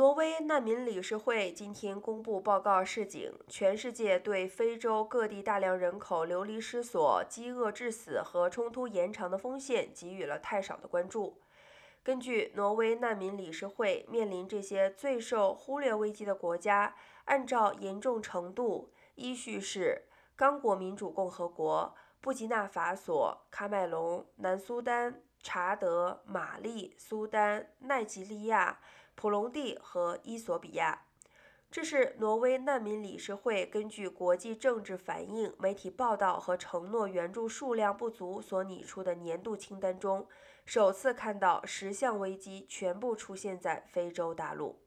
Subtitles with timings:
[0.00, 11.36] 挪威难民理事会今天公布报告示警，全世界对非洲各地大量人口流离失所、饥饿致死和冲突延长的风险给予了太少的关注。
[12.02, 16.96] 根据挪威难民理事会，面临这些最受忽略危机的国家，
[17.26, 20.04] 按照严重程度依序是：
[20.34, 25.22] 刚果民主共和国、布吉纳法索、喀麦隆、南苏丹。
[25.42, 28.78] 查德、马利、苏丹、奈及利亚、
[29.14, 31.06] 普隆蒂和伊索比亚，
[31.70, 40.28] 这是挪威难民理事会根据国际政治反应、媒体报道和承诺援助数量不足所拟出的年度清单中，
[40.66, 44.78] 首次看到十项危机全部出现在非洲大陆。